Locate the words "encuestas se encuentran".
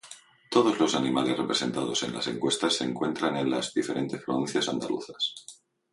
2.25-3.37